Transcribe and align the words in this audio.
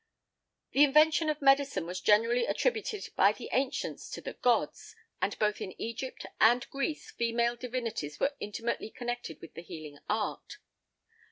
The 0.71 0.83
invention 0.83 1.29
of 1.29 1.43
medicine 1.43 1.85
was 1.85 2.01
generally 2.01 2.47
attributed 2.47 3.09
by 3.15 3.33
the 3.33 3.49
ancients 3.51 4.09
to 4.09 4.19
the 4.19 4.33
gods, 4.33 4.95
and 5.21 5.37
both 5.37 5.61
in 5.61 5.79
Egypt 5.79 6.25
and 6.39 6.67
Greece 6.71 7.11
female 7.11 7.55
divinities 7.55 8.19
were 8.19 8.33
intimately 8.39 8.89
connected 8.89 9.39
with 9.41 9.53
the 9.53 9.61
healing 9.61 9.99
art. 10.09 10.57